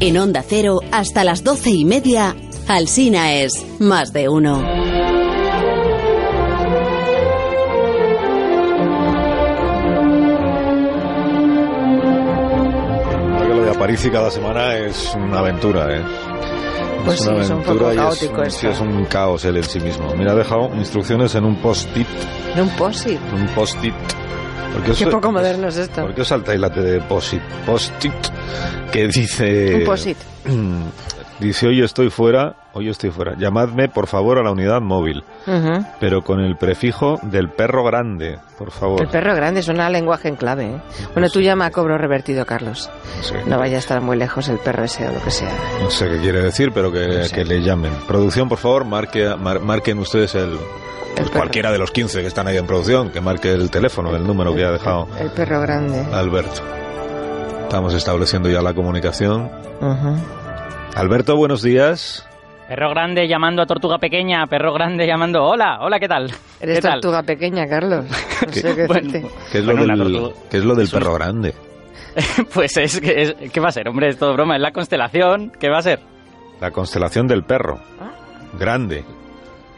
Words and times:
En 0.00 0.18
Onda 0.18 0.44
Cero, 0.46 0.80
hasta 0.92 1.24
las 1.24 1.42
doce 1.42 1.70
y 1.70 1.84
media, 1.84 2.36
Alsina 2.68 3.32
es 3.34 3.64
más 3.80 4.12
de 4.12 4.28
uno. 4.28 4.62
Lo 13.48 13.64
de 13.64 13.70
Aparici 13.70 14.10
cada 14.10 14.30
semana 14.30 14.76
es 14.76 15.14
una 15.14 15.38
aventura, 15.38 15.96
¿eh? 15.96 16.02
Pues 17.04 17.20
es 17.20 17.24
sí, 17.24 17.30
una 17.30 17.42
es 17.42 17.50
un 17.50 17.52
aventura 17.56 17.78
poco 17.78 17.92
y 17.92 17.96
caótico 17.96 18.42
es, 18.42 18.54
sí, 18.54 18.66
esto. 18.66 18.84
es 18.84 18.90
un 18.96 19.04
caos 19.06 19.44
él 19.44 19.56
en 19.58 19.64
sí 19.64 19.80
mismo. 19.80 20.12
Mira, 20.16 20.32
ha 20.32 20.34
dejado 20.34 20.70
instrucciones 20.74 21.34
en 21.34 21.44
un 21.44 21.56
post-it. 21.56 22.06
De 22.54 22.62
un 22.62 22.70
posit. 22.70 23.20
Un 23.32 23.46
post-it. 23.54 23.94
¿Por 24.72 24.90
os- 24.90 24.98
Qué 24.98 25.06
poco 25.06 25.30
moderno 25.32 25.68
es 25.68 25.76
esto. 25.76 26.02
¿Por 26.02 26.14
qué 26.14 26.22
os 26.22 26.28
saltáis 26.28 26.60
la 26.60 26.70
T 26.70 26.80
de 26.80 27.00
post-it? 27.02 27.42
Post-it. 27.64 28.12
Que 28.92 29.08
dice... 29.08 29.74
Un 29.76 29.84
posit. 29.84 30.18
Dice, 31.38 31.66
hoy 31.66 31.82
estoy 31.82 32.08
fuera, 32.08 32.54
hoy 32.72 32.88
estoy 32.88 33.10
fuera. 33.10 33.34
Llamadme, 33.36 33.90
por 33.90 34.06
favor, 34.06 34.38
a 34.38 34.42
la 34.42 34.52
unidad 34.52 34.80
móvil. 34.80 35.22
Pero 36.00 36.22
con 36.22 36.40
el 36.40 36.56
prefijo 36.56 37.20
del 37.24 37.50
perro 37.50 37.84
grande, 37.84 38.38
por 38.56 38.70
favor. 38.70 39.02
El 39.02 39.08
perro 39.08 39.34
grande 39.34 39.62
suena 39.62 39.84
a 39.84 39.90
lenguaje 39.90 40.28
en 40.28 40.36
clave. 40.36 40.64
¿eh? 40.64 40.80
Bueno, 41.12 41.28
tú 41.28 41.42
llama 41.42 41.66
a 41.66 41.70
cobro 41.70 41.98
revertido, 41.98 42.46
Carlos. 42.46 42.88
Sí. 43.20 43.34
No 43.46 43.58
vaya 43.58 43.76
a 43.76 43.80
estar 43.80 44.00
muy 44.00 44.16
lejos 44.16 44.48
el 44.48 44.56
perro 44.60 44.84
ese 44.84 45.06
o 45.06 45.12
lo 45.12 45.22
que 45.22 45.30
sea. 45.30 45.52
No 45.82 45.90
sé 45.90 46.08
qué 46.08 46.16
quiere 46.20 46.40
decir, 46.40 46.70
pero 46.72 46.90
que, 46.90 47.06
No 47.06 47.24
sé. 47.24 47.34
que 47.34 47.44
le 47.44 47.60
llamen. 47.60 47.92
Producción, 48.08 48.48
por 48.48 48.56
favor, 48.56 48.86
marque, 48.86 49.28
mar- 49.38 49.60
marquen 49.60 49.98
ustedes 49.98 50.34
el... 50.36 50.56
pues 51.16 51.28
cualquiera 51.28 51.70
de 51.70 51.76
los 51.76 51.90
15 51.90 52.22
que 52.22 52.28
están 52.28 52.48
ahí 52.48 52.56
en 52.56 52.66
producción, 52.66 53.10
que 53.10 53.20
marque 53.20 53.52
el 53.52 53.70
teléfono, 53.70 54.16
el 54.16 54.26
número 54.26 54.54
que 54.54 54.64
ha 54.64 54.70
dejado 54.70 55.06
El 55.20 55.28
perro 55.32 55.60
grande. 55.60 56.00
Alberto. 56.14 56.62
Estamos 57.66 57.94
estableciendo 57.94 58.48
ya 58.48 58.62
la 58.62 58.72
comunicación. 58.74 59.50
Alberto, 60.94 61.36
buenos 61.36 61.62
días. 61.62 62.26
Perro 62.68 62.90
grande 62.90 63.28
llamando 63.28 63.62
a 63.62 63.66
tortuga 63.66 63.98
pequeña, 63.98 64.46
perro 64.46 64.72
grande 64.72 65.06
llamando 65.06 65.44
hola, 65.44 65.78
hola, 65.82 66.00
¿qué 66.00 66.08
tal? 66.08 66.32
Eres 66.60 66.76
¿Qué 66.76 66.82
tal? 66.82 66.92
tortuga 67.00 67.22
pequeña, 67.22 67.66
Carlos. 67.68 68.06
No 68.46 68.52
sé 68.52 68.74
qué 68.74 68.86
Bueno, 68.86 69.08
decirte. 69.12 69.34
¿Qué 69.52 69.58
es 69.58 69.64
lo 69.64 69.72
Bueno, 69.76 69.84
una 69.84 70.04
del, 70.04 70.12
tortuga. 70.12 70.34
qué 70.50 70.56
es 70.58 70.64
lo 70.64 70.74
del 70.74 70.84
Es 70.86 70.92
un- 70.92 70.98
perro 70.98 71.14
grande? 71.14 71.54
Pues 72.54 72.76
es 72.76 73.00
que, 73.00 73.22
es- 73.22 73.34
¿qué 73.52 73.60
va 73.60 73.68
a 73.68 73.72
ser? 73.72 73.88
Hombre, 73.88 74.08
es 74.08 74.18
todo 74.18 74.32
broma, 74.32 74.56
es 74.56 74.62
la 74.62 74.72
constelación, 74.72 75.52
¿qué 75.60 75.68
va 75.68 75.78
a 75.78 75.82
ser? 75.82 76.00
La 76.60 76.70
constelación 76.70 77.26
del 77.28 77.44
perro. 77.44 77.78
Ah. 78.00 78.10
Grande. 78.58 79.04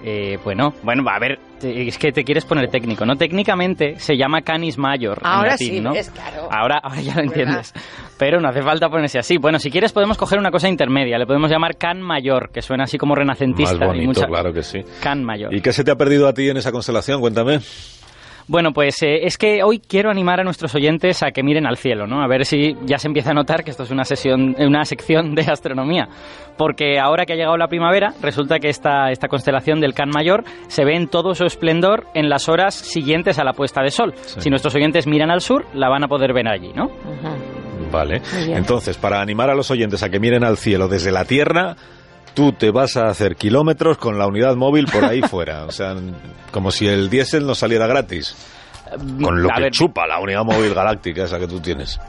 Eh, 0.04 0.38
bueno, 0.44 0.72
bueno, 0.82 1.02
a 1.10 1.18
ver, 1.18 1.38
te- 1.60 1.88
es 1.88 1.98
que 1.98 2.12
te 2.12 2.24
quieres 2.24 2.44
poner 2.44 2.68
técnico, 2.68 3.04
¿no? 3.04 3.16
Técnicamente 3.16 3.98
se 3.98 4.16
llama 4.16 4.42
canis 4.42 4.78
mayor 4.78 5.18
en 5.20 5.26
Ahora 5.26 5.50
latín, 5.50 5.68
sí, 5.68 5.80
¿no? 5.80 5.92
es 5.94 6.10
claro. 6.10 6.48
Ahora, 6.50 6.78
ahora 6.82 7.00
ya 7.00 7.14
lo 7.14 7.20
¿Verdad? 7.22 7.24
entiendes. 7.24 7.72
Pero 8.18 8.40
no 8.40 8.48
hace 8.48 8.62
falta 8.62 8.88
ponerse 8.88 9.18
así. 9.18 9.36
Bueno, 9.38 9.58
si 9.58 9.70
quieres 9.70 9.92
podemos 9.92 10.16
coger 10.16 10.38
una 10.38 10.50
cosa 10.50 10.68
intermedia, 10.68 11.18
le 11.18 11.26
podemos 11.26 11.50
llamar 11.50 11.76
can 11.76 12.00
mayor, 12.00 12.50
que 12.52 12.62
suena 12.62 12.84
así 12.84 12.98
como 12.98 13.14
renacentista. 13.14 13.76
Más 13.76 13.86
bonito, 13.88 14.04
y 14.04 14.06
mucha- 14.06 14.26
claro 14.26 14.52
que 14.52 14.62
sí. 14.62 14.80
Can 15.02 15.22
mayor. 15.24 15.54
¿Y 15.54 15.60
qué 15.60 15.72
se 15.72 15.84
te 15.84 15.90
ha 15.90 15.96
perdido 15.96 16.26
a 16.28 16.32
ti 16.34 16.48
en 16.48 16.56
esa 16.56 16.72
constelación? 16.72 17.20
Cuéntame. 17.20 17.60
Bueno, 18.48 18.72
pues 18.72 19.02
eh, 19.02 19.26
es 19.26 19.36
que 19.36 19.62
hoy 19.62 19.78
quiero 19.78 20.10
animar 20.10 20.40
a 20.40 20.42
nuestros 20.42 20.74
oyentes 20.74 21.22
a 21.22 21.32
que 21.32 21.42
miren 21.42 21.66
al 21.66 21.76
cielo, 21.76 22.06
¿no? 22.06 22.22
A 22.22 22.26
ver 22.26 22.46
si 22.46 22.74
ya 22.86 22.98
se 22.98 23.06
empieza 23.06 23.32
a 23.32 23.34
notar 23.34 23.62
que 23.62 23.70
esto 23.70 23.82
es 23.82 23.90
una 23.90 24.04
sesión, 24.04 24.56
una 24.58 24.86
sección 24.86 25.34
de 25.34 25.42
astronomía. 25.42 26.08
Porque 26.56 26.98
ahora 26.98 27.26
que 27.26 27.34
ha 27.34 27.36
llegado 27.36 27.58
la 27.58 27.68
primavera, 27.68 28.14
resulta 28.22 28.58
que 28.58 28.70
esta, 28.70 29.10
esta 29.10 29.28
constelación 29.28 29.80
del 29.80 29.92
Can 29.92 30.08
Mayor 30.08 30.44
se 30.68 30.84
ve 30.86 30.96
en 30.96 31.08
todo 31.08 31.34
su 31.34 31.44
esplendor 31.44 32.06
en 32.14 32.30
las 32.30 32.48
horas 32.48 32.74
siguientes 32.74 33.38
a 33.38 33.44
la 33.44 33.52
puesta 33.52 33.82
de 33.82 33.90
sol. 33.90 34.14
Si 34.16 34.48
nuestros 34.48 34.74
oyentes 34.74 35.06
miran 35.06 35.30
al 35.30 35.42
sur, 35.42 35.66
la 35.74 35.90
van 35.90 36.04
a 36.04 36.08
poder 36.08 36.32
ver 36.32 36.48
allí, 36.48 36.72
¿no? 36.74 36.90
Vale. 37.92 38.22
Entonces, 38.48 38.96
para 38.96 39.20
animar 39.20 39.50
a 39.50 39.54
los 39.54 39.70
oyentes 39.70 40.02
a 40.02 40.08
que 40.08 40.20
miren 40.20 40.42
al 40.42 40.56
cielo 40.56 40.88
desde 40.88 41.12
la 41.12 41.24
Tierra, 41.24 41.76
tú 42.34 42.52
te 42.52 42.70
vas 42.70 42.96
a 42.96 43.08
hacer 43.08 43.36
kilómetros 43.36 43.98
con 43.98 44.18
la 44.18 44.26
unidad 44.26 44.56
móvil 44.56 44.86
por 44.86 45.04
ahí 45.04 45.20
fuera. 45.28 45.64
O 45.64 45.72
sea, 45.72 45.94
como 46.50 46.70
si 46.70 46.86
el 46.86 47.10
diésel 47.10 47.46
no 47.46 47.54
saliera 47.54 47.86
gratis. 47.86 48.36
Con 49.22 49.42
lo 49.42 49.50
A 49.50 49.56
que 49.56 49.62
ver, 49.64 49.70
chupa 49.72 50.06
la 50.06 50.18
unidad 50.18 50.44
móvil 50.44 50.72
galáctica 50.72 51.24
esa 51.24 51.38
que 51.38 51.46
tú 51.46 51.60
tienes. 51.60 52.00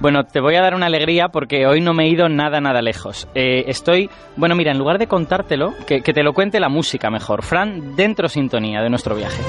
Bueno, 0.00 0.24
te 0.24 0.40
voy 0.40 0.56
a 0.56 0.60
dar 0.60 0.74
una 0.74 0.86
alegría 0.86 1.28
porque 1.28 1.66
hoy 1.68 1.80
no 1.80 1.94
me 1.94 2.06
he 2.06 2.08
ido 2.08 2.28
nada, 2.28 2.60
nada 2.60 2.82
lejos. 2.82 3.28
Eh, 3.36 3.62
estoy, 3.68 4.10
bueno, 4.34 4.56
mira, 4.56 4.72
en 4.72 4.78
lugar 4.78 4.98
de 4.98 5.06
contártelo, 5.06 5.72
que, 5.86 6.00
que 6.00 6.12
te 6.12 6.24
lo 6.24 6.32
cuente 6.32 6.58
la 6.58 6.68
música 6.68 7.10
mejor. 7.10 7.44
Fran, 7.44 7.94
dentro 7.94 8.28
sintonía 8.28 8.82
de 8.82 8.90
nuestro 8.90 9.14
viaje. 9.14 9.40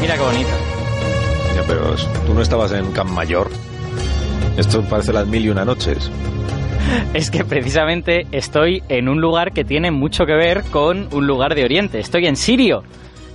Mira 0.00 0.14
qué 0.16 0.22
bonito. 0.22 0.50
Ya, 1.54 1.62
pero 1.68 1.94
tú 2.26 2.34
no 2.34 2.42
estabas 2.42 2.72
en 2.72 2.90
Camp 2.92 3.10
Mayor. 3.10 3.48
Esto 4.56 4.82
parece 4.82 5.12
las 5.12 5.26
mil 5.26 5.44
y 5.44 5.48
una 5.48 5.64
noches. 5.64 6.10
Es 7.14 7.30
que 7.30 7.44
precisamente 7.44 8.26
estoy 8.30 8.82
en 8.88 9.08
un 9.08 9.20
lugar 9.20 9.52
que 9.52 9.64
tiene 9.64 9.90
mucho 9.90 10.26
que 10.26 10.34
ver 10.34 10.62
con 10.70 11.08
un 11.12 11.26
lugar 11.26 11.54
de 11.54 11.64
Oriente. 11.64 11.98
Estoy 11.98 12.26
en 12.26 12.36
Sirio. 12.36 12.82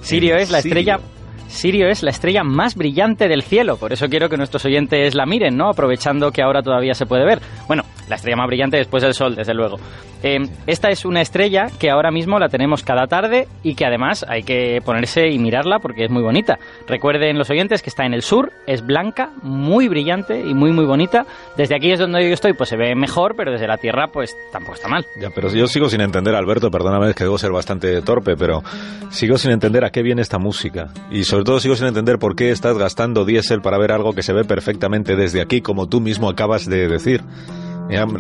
Sirio 0.02 0.36
En 0.36 0.42
es 0.42 0.52
la 0.52 0.62
Sirio. 0.62 0.78
estrella. 0.80 1.00
Sirio 1.48 1.90
es 1.90 2.04
la 2.04 2.12
estrella 2.12 2.44
más 2.44 2.76
brillante 2.76 3.28
del 3.28 3.42
cielo, 3.42 3.78
por 3.78 3.92
eso 3.92 4.08
quiero 4.08 4.30
que 4.30 4.38
nuestros 4.38 4.64
oyentes 4.66 5.16
la 5.16 5.26
miren, 5.26 5.58
¿no? 5.58 5.70
Aprovechando 5.70 6.32
que 6.32 6.44
ahora 6.44 6.62
todavía 6.62 6.94
se 6.94 7.08
puede 7.08 7.26
ver. 7.26 7.40
Bueno, 7.68 7.84
la 8.10 8.16
estrella 8.16 8.38
más 8.38 8.48
brillante 8.48 8.78
después 8.78 9.04
del 9.04 9.14
Sol, 9.14 9.36
desde 9.36 9.54
luego. 9.54 9.78
Eh, 10.22 10.40
esta 10.68 10.90
es 10.90 11.06
una 11.06 11.22
estrella 11.22 11.68
que 11.80 11.90
ahora 11.90 12.12
mismo 12.12 12.40
la 12.40 12.50
tenemos 12.50 12.84
cada 12.84 13.08
tarde 13.08 13.48
y 13.64 13.76
que 13.76 13.86
además 13.86 14.26
hay 14.28 14.44
que 14.44 14.82
ponerse 14.84 15.30
y 15.30 15.40
mirarla 15.40 15.80
porque 15.80 16.06
es 16.06 16.12
muy 16.12 16.22
bonita. 16.22 16.60
Recuerden 16.88 17.38
los 17.38 17.50
oyentes 17.50 17.82
que 17.82 17.90
está 17.90 18.06
en 18.06 18.14
el 18.14 18.22
sur, 18.22 18.52
es 18.68 18.86
blanca, 18.86 19.32
muy 19.44 19.88
brillante 19.88 20.42
y 20.42 20.54
muy 20.54 20.72
muy 20.72 20.86
bonita. 20.86 21.26
Desde 21.56 21.76
aquí 21.76 21.92
es 21.92 22.00
donde 22.00 22.28
yo 22.28 22.34
estoy, 22.34 22.54
pues 22.54 22.70
se 22.70 22.78
ve 22.78 22.96
mejor, 22.96 23.36
pero 23.38 23.52
desde 23.52 23.68
la 23.68 23.78
Tierra 23.78 24.08
pues 24.12 24.36
tampoco 24.52 24.76
está 24.76 24.90
mal. 24.90 25.06
Ya, 25.22 25.30
pero 25.34 25.50
yo 25.50 25.68
sigo 25.68 25.88
sin 25.88 26.02
entender, 26.02 26.36
Alberto, 26.36 26.70
perdóname, 26.70 27.10
es 27.10 27.16
que 27.16 27.24
debo 27.24 27.38
ser 27.38 27.52
bastante 27.52 28.02
torpe, 28.02 28.36
pero 28.36 28.62
sigo 29.10 29.38
sin 29.38 29.52
entender 29.52 29.86
a 29.86 29.92
qué 29.92 30.02
viene 30.02 30.22
esta 30.22 30.38
música. 30.38 30.90
Y 31.12 31.24
sobre 31.24 31.44
todo 31.44 31.60
sigo 31.60 31.76
sin 31.76 31.88
entender 31.88 32.18
por 32.20 32.36
qué 32.36 32.52
estás 32.52 32.78
gastando 32.78 33.24
diésel 33.24 33.62
para 33.62 33.78
ver 33.78 33.92
algo 33.92 34.14
que 34.14 34.24
se 34.24 34.34
ve 34.34 34.44
perfectamente 34.44 35.16
desde 35.16 35.42
aquí, 35.42 35.62
como 35.62 35.88
tú 35.88 36.02
mismo 36.02 36.30
acabas 36.30 36.66
de 36.66 36.88
decir. 36.88 37.22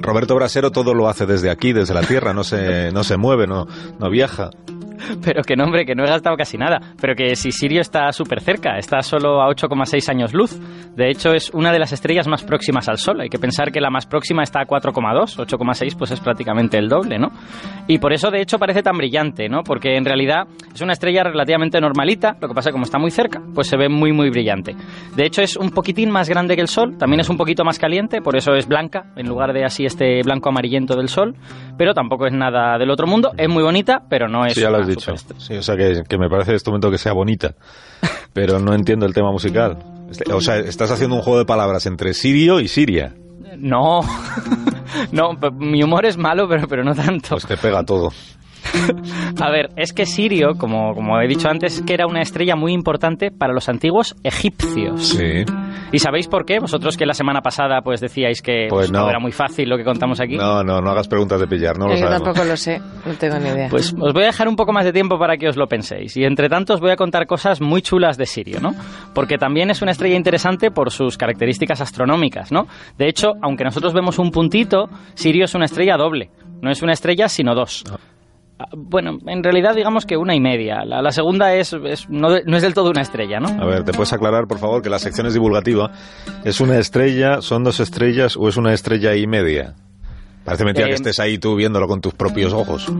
Roberto 0.01 0.35
Brasero 0.35 0.71
todo 0.71 0.93
lo 0.93 1.07
hace 1.07 1.25
desde 1.25 1.49
aquí, 1.49 1.73
desde 1.73 1.93
la 1.93 2.01
Tierra, 2.01 2.33
no 2.33 2.43
se, 2.43 2.91
no 2.91 3.03
se 3.03 3.17
mueve, 3.17 3.47
no, 3.47 3.67
no 3.99 4.09
viaja. 4.09 4.49
Pero 5.23 5.43
que 5.43 5.55
no, 5.55 5.65
hombre, 5.65 5.85
que 5.85 5.95
no 5.95 6.03
he 6.03 6.07
gastado 6.07 6.35
casi 6.35 6.57
nada. 6.57 6.79
Pero 6.99 7.15
que 7.15 7.35
si 7.35 7.51
Sirio 7.51 7.81
está 7.81 8.11
súper 8.11 8.41
cerca, 8.41 8.77
está 8.77 9.01
solo 9.01 9.41
a 9.41 9.47
8,6 9.47 10.09
años 10.09 10.33
luz. 10.33 10.59
De 10.95 11.09
hecho, 11.09 11.31
es 11.33 11.49
una 11.53 11.71
de 11.71 11.79
las 11.79 11.91
estrellas 11.91 12.27
más 12.27 12.43
próximas 12.43 12.87
al 12.89 12.97
Sol. 12.97 13.21
Hay 13.21 13.29
que 13.29 13.39
pensar 13.39 13.71
que 13.71 13.81
la 13.81 13.89
más 13.89 14.05
próxima 14.05 14.43
está 14.43 14.61
a 14.61 14.65
4,2. 14.65 15.37
8,6 15.37 15.97
pues 15.97 16.11
es 16.11 16.19
prácticamente 16.19 16.77
el 16.77 16.89
doble, 16.89 17.17
¿no? 17.17 17.29
Y 17.87 17.99
por 17.99 18.13
eso, 18.13 18.29
de 18.31 18.41
hecho, 18.41 18.57
parece 18.59 18.83
tan 18.83 18.97
brillante, 18.97 19.49
¿no? 19.49 19.63
Porque 19.63 19.95
en 19.95 20.05
realidad 20.05 20.47
es 20.73 20.81
una 20.81 20.93
estrella 20.93 21.23
relativamente 21.23 21.79
normalita. 21.79 22.35
Lo 22.41 22.47
que 22.47 22.53
pasa 22.53 22.69
es 22.69 22.73
que 22.73 22.73
como 22.73 22.85
está 22.85 22.99
muy 22.99 23.11
cerca, 23.11 23.41
pues 23.53 23.67
se 23.67 23.77
ve 23.77 23.89
muy, 23.89 24.11
muy 24.11 24.29
brillante. 24.29 24.75
De 25.15 25.25
hecho, 25.25 25.41
es 25.41 25.55
un 25.57 25.71
poquitín 25.71 26.11
más 26.11 26.29
grande 26.29 26.55
que 26.55 26.61
el 26.61 26.67
Sol. 26.67 26.97
También 26.97 27.19
es 27.21 27.29
un 27.29 27.37
poquito 27.37 27.63
más 27.63 27.79
caliente. 27.79 28.21
Por 28.21 28.35
eso 28.35 28.53
es 28.53 28.67
blanca, 28.67 29.05
en 29.15 29.27
lugar 29.27 29.53
de 29.53 29.63
así 29.63 29.85
este 29.85 30.21
blanco 30.23 30.49
amarillento 30.49 30.95
del 30.95 31.07
Sol. 31.07 31.35
Pero 31.77 31.93
tampoco 31.93 32.27
es 32.27 32.33
nada 32.33 32.77
del 32.77 32.91
otro 32.91 33.07
mundo. 33.07 33.31
Es 33.37 33.49
muy 33.49 33.63
bonita, 33.63 34.01
pero 34.09 34.27
no 34.27 34.45
es 34.45 34.53
Sí, 34.53 34.61
ya 34.61 34.69
lo 34.69 34.77
una 34.77 34.83
has 34.83 34.88
dicho. 34.89 35.13
Sí, 35.37 35.55
o 35.55 35.63
sea 35.63 35.75
que, 35.75 36.03
que 36.07 36.17
me 36.17 36.29
parece 36.29 36.51
en 36.51 36.57
este 36.57 36.69
momento 36.69 36.91
que 36.91 36.97
sea 36.97 37.13
bonita, 37.13 37.55
pero 38.33 38.59
no 38.59 38.73
entiendo 38.73 39.05
el 39.05 39.13
tema 39.13 39.31
musical. 39.31 39.77
Este- 40.09 40.31
O 40.33 40.41
sea, 40.41 40.57
estás 40.57 40.91
haciendo 40.91 41.15
un 41.15 41.21
juego 41.21 41.39
de 41.39 41.45
palabras 41.45 41.85
entre 41.85 42.13
Sirio 42.13 42.59
y 42.59 42.67
Siria. 42.67 43.13
No, 43.57 44.01
no, 45.11 45.31
mi 45.57 45.83
humor 45.83 46.05
es 46.05 46.17
malo, 46.17 46.47
pero, 46.47 46.67
pero 46.67 46.83
no 46.83 46.93
tanto. 46.95 47.29
Pues 47.31 47.45
te 47.45 47.57
pega 47.57 47.83
todo. 47.83 48.11
A 49.41 49.49
ver, 49.49 49.69
es 49.75 49.93
que 49.93 50.05
Sirio, 50.05 50.55
como, 50.57 50.93
como 50.93 51.19
he 51.19 51.27
dicho 51.27 51.49
antes, 51.49 51.81
que 51.81 51.93
era 51.93 52.05
una 52.07 52.21
estrella 52.21 52.55
muy 52.55 52.73
importante 52.73 53.31
para 53.31 53.53
los 53.53 53.69
antiguos 53.69 54.15
egipcios. 54.23 55.09
Sí. 55.09 55.43
¿Y 55.91 55.99
sabéis 55.99 56.27
por 56.27 56.45
qué? 56.45 56.59
Vosotros 56.59 56.97
que 56.97 57.05
la 57.05 57.13
semana 57.13 57.41
pasada 57.41 57.81
pues 57.81 57.99
decíais 58.01 58.41
que 58.41 58.67
Pues 58.69 58.79
pues, 58.87 58.91
no. 58.91 58.99
todo 58.99 59.09
era 59.09 59.19
muy 59.19 59.31
fácil 59.31 59.67
lo 59.69 59.77
que 59.77 59.83
contamos 59.83 60.19
aquí. 60.19 60.37
No, 60.37 60.63
no, 60.63 60.81
no 60.81 60.89
hagas 60.91 61.07
preguntas 61.07 61.39
de 61.39 61.47
pillar, 61.47 61.77
no 61.77 61.85
lo 61.87 61.93
Yo 61.93 61.97
sabemos. 61.99 62.23
tampoco 62.23 62.45
lo 62.45 62.55
sé, 62.57 62.79
no 63.05 63.13
tengo 63.13 63.37
ni 63.39 63.49
idea. 63.49 63.67
Pues 63.69 63.93
os 63.99 64.13
voy 64.13 64.23
a 64.23 64.27
dejar 64.27 64.47
un 64.47 64.55
poco 64.55 64.71
más 64.71 64.85
de 64.85 64.93
tiempo 64.93 65.17
para 65.17 65.37
que 65.37 65.47
os 65.47 65.57
lo 65.57 65.67
penséis. 65.67 66.15
Y 66.17 66.23
entre 66.25 66.47
tanto 66.49 66.73
os 66.75 66.79
voy 66.79 66.91
a 66.91 66.95
contar 66.95 67.25
cosas 67.25 67.59
muy 67.61 67.81
chulas 67.81 68.17
de 68.17 68.25
Sirio, 68.25 68.59
¿no? 68.59 68.71
Porque 69.13 69.37
también 69.37 69.69
es 69.71 69.81
una 69.81 69.91
estrella 69.91 70.15
interesante 70.15 70.69
por 70.71 70.91
sus 70.91 71.17
características 71.17 71.81
astronómicas, 71.81 72.51
¿no? 72.51 72.67
De 72.97 73.07
hecho, 73.07 73.33
aunque 73.41 73.63
nosotros 73.63 73.93
vemos 73.93 74.19
un 74.19 74.31
puntito, 74.31 74.89
Sirio 75.15 75.45
es 75.45 75.55
una 75.55 75.65
estrella 75.65 75.97
doble. 75.97 76.29
No 76.61 76.69
es 76.69 76.81
una 76.81 76.91
estrella, 76.93 77.29
sino 77.29 77.55
dos. 77.55 77.83
Ah, 78.59 78.65
Bueno, 78.75 79.17
en 79.25 79.41
realidad 79.43 79.73
digamos 79.75 80.05
que 80.05 80.17
una 80.17 80.35
y 80.35 80.41
media. 80.41 80.83
La, 80.85 81.01
la 81.01 81.11
segunda 81.11 81.53
es, 81.55 81.71
es- 81.73 82.09
no, 82.09 82.35
es 82.35 82.61
del 82.61 82.73
todo 82.73 82.89
una 82.89 83.01
estrella, 83.01 83.39
¿no? 83.39 83.47
A 83.47 83.65
ver, 83.65 83.83
¿te 83.85 83.93
puedes 83.93 84.11
aclarar, 84.13 84.47
por 84.47 84.57
favor, 84.59 84.81
que 84.81 84.89
la 84.89 84.99
sección 84.99 85.27
es 85.27 85.33
divulgativa? 85.33 85.91
¿Es 86.43 86.59
una 86.59 86.77
estrella, 86.77 87.41
son 87.41 87.63
dos 87.63 87.79
estrellas 87.79 88.35
o 88.37 88.47
es 88.49 88.57
una 88.57 88.73
estrella 88.73 89.15
y 89.15 89.25
media? 89.27 89.75
Parece 90.43 90.65
mentira 90.65 90.87
Eh, 90.87 90.89
que 90.89 90.95
estés 90.95 91.19
ahí 91.19 91.37
tú 91.37 91.55
viéndolo 91.55 91.87
con 91.87 92.01
tus 92.01 92.13
propios 92.13 92.53
ojos. 92.53 92.91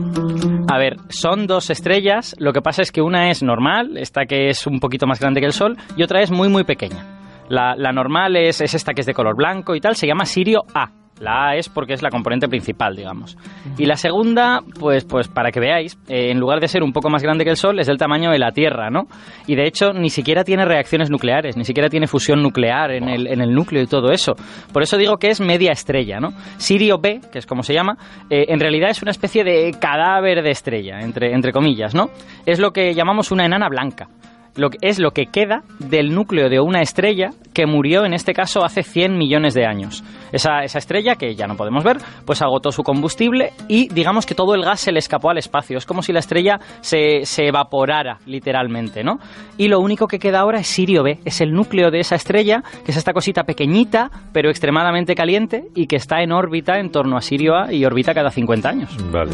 A 0.68 0.78
ver, 0.78 0.96
son 1.08 1.46
dos 1.46 1.68
estrellas. 1.70 2.34
Lo 2.38 2.52
que 2.52 2.60
pasa 2.62 2.80
es 2.82 2.92
que 2.92 3.02
una 3.02 3.30
es 3.30 3.42
normal, 3.42 3.96
esta 3.96 4.24
que 4.26 4.48
es 4.48 4.66
un 4.66 4.78
poquito 4.78 5.06
más 5.06 5.18
grande 5.20 5.40
que 5.40 5.46
el 5.46 5.52
Sol, 5.52 5.76
y 5.96 6.02
otra 6.02 6.20
es 6.22 6.30
muy, 6.30 6.48
muy 6.48 6.64
pequeña. 6.64 7.04
La, 7.48 7.74
la 7.76 7.90
normal 7.92 8.36
es, 8.36 8.60
es 8.60 8.74
esta 8.74 8.94
que 8.94 9.00
es 9.00 9.06
de 9.06 9.14
color 9.14 9.34
blanco 9.36 9.74
y 9.74 9.80
tal, 9.80 9.96
se 9.96 10.06
llama 10.06 10.24
Sirio 10.26 10.60
A. 10.74 10.90
La 11.20 11.50
A 11.50 11.56
es 11.56 11.68
porque 11.68 11.92
es 11.92 12.02
la 12.02 12.10
componente 12.10 12.48
principal, 12.48 12.96
digamos. 12.96 13.36
Y 13.78 13.84
la 13.84 13.96
segunda, 13.96 14.60
pues, 14.78 15.04
pues 15.04 15.28
para 15.28 15.50
que 15.50 15.60
veáis, 15.60 15.98
eh, 16.08 16.30
en 16.30 16.40
lugar 16.40 16.60
de 16.60 16.68
ser 16.68 16.82
un 16.82 16.92
poco 16.92 17.10
más 17.10 17.22
grande 17.22 17.44
que 17.44 17.50
el 17.50 17.56
Sol, 17.56 17.78
es 17.78 17.86
del 17.86 17.98
tamaño 17.98 18.30
de 18.30 18.38
la 18.38 18.52
Tierra, 18.52 18.90
¿no? 18.90 19.02
Y 19.46 19.54
de 19.54 19.66
hecho, 19.66 19.92
ni 19.92 20.08
siquiera 20.08 20.44
tiene 20.44 20.64
reacciones 20.64 21.10
nucleares, 21.10 21.56
ni 21.56 21.64
siquiera 21.64 21.88
tiene 21.88 22.06
fusión 22.06 22.42
nuclear 22.42 22.90
en 22.90 23.08
el, 23.08 23.26
en 23.26 23.40
el 23.40 23.52
núcleo 23.52 23.82
y 23.82 23.86
todo 23.86 24.10
eso. 24.10 24.32
Por 24.72 24.82
eso 24.82 24.96
digo 24.96 25.18
que 25.18 25.28
es 25.28 25.40
media 25.40 25.72
estrella, 25.72 26.20
¿no? 26.20 26.30
Sirio 26.56 26.98
B, 26.98 27.20
que 27.30 27.38
es 27.38 27.46
como 27.46 27.62
se 27.62 27.74
llama, 27.74 27.96
eh, 28.30 28.46
en 28.48 28.58
realidad 28.58 28.90
es 28.90 29.02
una 29.02 29.10
especie 29.10 29.44
de 29.44 29.72
cadáver 29.78 30.42
de 30.42 30.50
estrella, 30.50 31.00
entre, 31.00 31.34
entre 31.34 31.52
comillas, 31.52 31.94
¿no? 31.94 32.08
Es 32.46 32.58
lo 32.58 32.70
que 32.70 32.94
llamamos 32.94 33.30
una 33.30 33.44
enana 33.44 33.68
blanca. 33.68 34.08
Lo 34.56 34.70
que, 34.70 34.78
es 34.80 34.98
lo 34.98 35.12
que 35.12 35.26
queda 35.26 35.62
del 35.78 36.14
núcleo 36.14 36.48
de 36.48 36.60
una 36.60 36.82
estrella 36.82 37.30
que 37.54 37.66
murió 37.66 38.04
en 38.04 38.12
este 38.12 38.32
caso 38.32 38.64
hace 38.64 38.82
100 38.82 39.16
millones 39.16 39.54
de 39.54 39.66
años. 39.66 40.04
Esa, 40.32 40.62
esa 40.62 40.78
estrella, 40.78 41.16
que 41.16 41.34
ya 41.34 41.46
no 41.46 41.56
podemos 41.56 41.82
ver, 41.82 41.98
pues 42.24 42.42
agotó 42.42 42.70
su 42.70 42.82
combustible 42.82 43.52
y 43.68 43.88
digamos 43.88 44.26
que 44.26 44.34
todo 44.34 44.54
el 44.54 44.64
gas 44.64 44.80
se 44.80 44.92
le 44.92 44.98
escapó 44.98 45.30
al 45.30 45.38
espacio. 45.38 45.78
Es 45.78 45.86
como 45.86 46.02
si 46.02 46.12
la 46.12 46.20
estrella 46.20 46.60
se, 46.80 47.24
se 47.24 47.46
evaporara 47.48 48.18
literalmente, 48.26 49.02
¿no? 49.02 49.18
Y 49.56 49.68
lo 49.68 49.80
único 49.80 50.06
que 50.06 50.18
queda 50.18 50.40
ahora 50.40 50.60
es 50.60 50.68
Sirio 50.68 51.02
B, 51.02 51.18
es 51.24 51.40
el 51.40 51.52
núcleo 51.52 51.90
de 51.90 52.00
esa 52.00 52.14
estrella, 52.14 52.62
que 52.84 52.92
es 52.92 52.96
esta 52.96 53.12
cosita 53.12 53.44
pequeñita, 53.44 54.10
pero 54.32 54.50
extremadamente 54.50 55.14
caliente 55.14 55.64
y 55.74 55.86
que 55.86 55.96
está 55.96 56.22
en 56.22 56.32
órbita 56.32 56.78
en 56.78 56.90
torno 56.90 57.16
a 57.16 57.20
Sirio 57.20 57.56
A 57.56 57.72
y 57.72 57.84
orbita 57.84 58.14
cada 58.14 58.30
50 58.30 58.68
años. 58.68 58.96
Vale. 59.10 59.32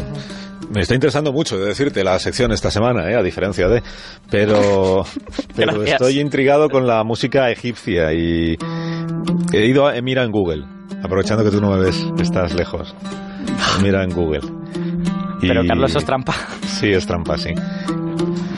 Me 0.69 0.81
está 0.81 0.93
interesando 0.93 1.31
mucho 1.31 1.57
de 1.57 1.67
decirte 1.67 2.03
la 2.03 2.19
sección 2.19 2.51
esta 2.51 2.69
semana, 2.69 3.09
¿eh? 3.09 3.15
a 3.15 3.23
diferencia 3.23 3.67
de. 3.69 3.81
Pero, 4.29 5.05
pero 5.55 5.83
estoy 5.83 6.19
intrigado 6.19 6.69
con 6.69 6.85
la 6.85 7.03
música 7.03 7.49
egipcia 7.49 8.11
y 8.13 8.57
he 9.53 9.65
ido 9.65 9.87
a 9.87 9.93
mira 10.01 10.23
en 10.23 10.31
Google, 10.31 10.65
aprovechando 11.03 11.43
que 11.43 11.51
tú 11.51 11.61
no 11.61 11.71
me 11.71 11.79
ves, 11.79 12.05
estás 12.19 12.53
lejos. 12.53 12.93
Mira 13.81 14.03
en 14.03 14.09
Google. 14.11 14.41
Y- 15.41 15.47
Pero 15.47 15.63
Carlos, 15.65 15.91
eso 15.91 15.99
es 15.99 16.05
trampa. 16.05 16.33
Sí, 16.65 16.91
es 16.91 17.05
trampa, 17.05 17.37
sí. 17.37 17.51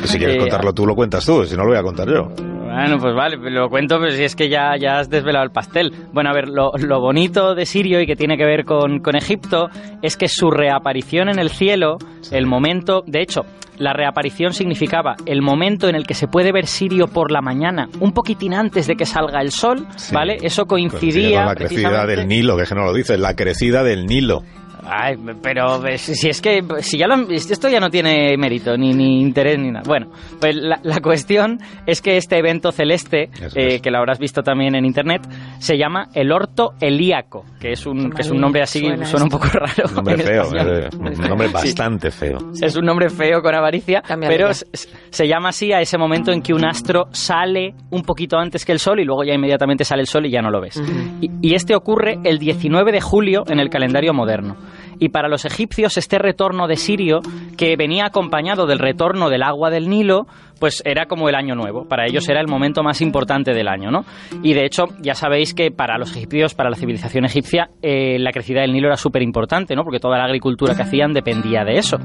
Si 0.06 0.18
quieres 0.18 0.38
Eh, 0.38 0.40
contarlo 0.40 0.74
tú, 0.74 0.86
lo 0.88 0.96
cuentas 0.96 1.26
tú, 1.26 1.46
si 1.46 1.56
no 1.56 1.64
lo 1.64 1.70
voy 1.70 1.78
a 1.78 1.84
contar 1.84 2.08
yo. 2.10 2.32
Bueno, 2.74 2.98
pues 3.00 3.16
vale, 3.16 3.38
lo 3.52 3.70
cuento, 3.70 3.98
pero 4.00 4.12
si 4.12 4.24
es 4.24 4.36
que 4.36 4.50
ya, 4.50 4.76
ya 4.80 5.00
has 5.00 5.10
desvelado 5.10 5.44
el 5.46 5.52
pastel. 5.52 5.92
Bueno, 6.14 6.30
a 6.30 6.34
ver, 6.34 6.48
lo, 6.50 6.72
lo 6.78 7.00
bonito 7.02 7.56
de 7.56 7.66
Sirio 7.66 8.02
y 8.02 8.06
que 8.06 8.16
tiene 8.16 8.38
que 8.38 8.46
ver 8.46 8.66
con, 8.66 9.00
con 9.00 9.16
Egipto 9.16 9.70
es 10.02 10.16
que 10.18 10.28
su 10.28 10.52
reaparición 10.52 11.30
en 11.30 11.40
el 11.40 11.50
cielo, 11.50 11.98
el 12.32 12.46
momento, 12.46 13.02
de 13.06 13.22
hecho, 13.22 13.42
la 13.78 13.94
reaparición 13.94 14.54
significaba 14.54 15.16
el 15.26 15.42
momento 15.42 15.88
en 15.88 15.96
el 15.96 16.06
que 16.06 16.14
se 16.14 16.28
puede 16.28 16.52
ver 16.52 16.68
Sirio 16.68 17.08
por 17.08 17.32
la 17.32 17.42
mañana, 17.42 17.88
un 18.02 18.12
poquitín 18.12 18.54
antes 18.54 18.88
de 18.88 18.96
que 18.96 19.06
salga 19.06 19.42
el 19.42 19.52
sol, 19.52 19.88
Sí. 19.96 20.14
¿vale? 20.14 20.38
Eso 20.42 20.66
Coincidía 20.66 21.00
coincidía. 21.00 21.38
con 21.40 21.46
la 21.48 21.56
crecida 21.56 22.06
del 22.06 22.28
Nilo, 22.28 22.56
que 22.58 22.64
es 22.64 22.70
que 22.70 22.76
no 22.76 22.84
lo 22.86 22.94
dices, 22.94 23.20
la 23.20 23.36
crecida 23.36 23.84
del 23.84 24.06
Nilo. 24.06 24.42
Ay, 24.84 25.16
pero 25.42 25.86
eh, 25.88 25.98
si 25.98 26.30
es 26.30 26.42
que 26.42 26.62
si 26.80 26.98
ya 26.98 27.08
lo- 27.08 27.30
esto 27.30 27.70
ya 27.70 27.80
no 27.80 27.90
tiene 27.90 28.36
mérito 28.38 28.78
ni, 28.78 28.94
ni 28.94 29.22
interés 29.22 29.60
ni 29.60 29.72
nada. 29.72 29.84
Bueno, 29.88 30.08
pues 30.40 30.56
la, 30.56 30.80
la 30.84 31.00
cuestión 31.02 31.60
es 31.86 32.02
que 32.02 32.18
este 32.18 32.38
evento 32.38 32.72
celeste, 32.72 33.30
eh, 33.56 33.80
que 33.82 33.92
lo 33.92 33.98
habrás 34.00 34.20
visto 34.20 34.42
también 34.42 34.76
en 34.76 34.86
internet, 34.86 35.22
se 35.60 35.78
llama 35.78 36.08
el 36.14 36.32
orto 36.32 36.72
helíaco, 36.82 37.46
que 37.60 37.72
es 37.74 37.86
un 37.86 38.10
que 38.12 38.22
es 38.22 38.30
un 38.32 38.40
nombre 38.40 38.62
así 38.62 38.80
Suena 38.80 39.06
suena 39.06 39.26
un 39.26 39.30
poco 39.30 39.46
raro. 39.48 39.90
Un 39.90 39.96
nombre 39.96 40.18
feo, 40.18 40.44
eh, 40.56 40.90
un 40.98 41.30
nombre 41.30 41.48
Sí. 41.48 41.54
bastante 41.54 42.12
feo. 42.12 42.38
Es 42.62 42.76
un 42.76 42.86
nombre 42.86 43.10
feo 43.10 43.42
con 43.42 43.54
avaricia, 43.54 44.02
pero 44.22 44.50
se 44.54 45.28
llama 45.28 45.50
así 45.50 45.72
a 45.74 45.82
ese 45.82 45.98
momento 45.98 46.32
en 46.32 46.42
que 46.42 46.54
un 46.54 46.66
astro 46.66 47.08
sale 47.12 47.74
un 47.92 48.02
poquito 48.04 48.38
antes 48.38 48.66
que 48.66 48.72
el 48.72 48.80
Sol 48.80 49.00
y 49.00 49.06
luego 49.06 49.24
ya 49.24 49.34
inmediatamente 49.34 49.84
sale 49.84 50.02
el 50.02 50.08
Sol 50.08 50.26
y 50.26 50.32
ya 50.32 50.42
no 50.42 50.50
lo 50.50 50.62
ves. 50.62 50.82
y, 51.22 51.30
y 51.42 51.54
este 51.56 51.76
ocurre 51.76 52.18
el 52.24 52.40
19 52.40 52.92
de 52.92 53.02
julio 53.02 53.44
en 53.48 53.60
el 53.60 53.70
calendario 53.70 54.14
moderno. 54.14 54.56
Y 55.00 55.10
para 55.10 55.30
los 55.30 55.46
egipcios 55.46 55.98
este 55.98 56.20
retorno 56.20 56.68
de 56.68 56.76
Sirio, 56.76 57.22
que 57.58 57.76
venía 57.78 58.06
acompañado 58.06 58.66
del 58.68 58.80
retorno 58.80 59.30
del 59.30 59.44
agua 59.44 59.70
del 59.70 59.90
Nilo, 59.90 60.28
pues 60.60 60.82
era 60.86 61.06
como 61.06 61.30
el 61.30 61.36
año 61.36 61.56
nuevo. 61.56 61.88
Para 61.88 62.06
ellos 62.06 62.28
era 62.30 62.42
el 62.42 62.48
momento 62.48 62.84
más 62.84 63.02
importante 63.02 63.54
del 63.54 63.68
año, 63.68 63.92
¿no? 63.92 64.06
Y 64.44 64.54
de 64.54 64.66
hecho, 64.66 64.86
ya 65.02 65.16
sabéis 65.16 65.54
que 65.54 65.72
para 65.72 65.98
los 65.98 66.16
egipcios, 66.16 66.54
para 66.54 66.70
la 66.70 66.76
civilización 66.76 67.26
egipcia, 67.26 67.70
eh, 67.82 68.20
la 68.20 68.32
crecida 68.32 68.62
del 68.62 68.74
Nilo 68.74 68.88
era 68.88 68.98
súper 68.98 69.22
importante, 69.22 69.76
¿no? 69.76 69.84
Porque 69.84 70.00
toda 70.00 70.18
la 70.18 70.26
agricultura 70.26 70.76
que 70.76 70.84
hacían 70.84 71.14
dependía 71.14 71.64
de 71.64 71.78
eso 71.78 71.98